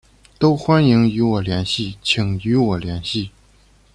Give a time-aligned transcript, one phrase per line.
[0.39, 3.29] 都欢迎与我联系请与我联系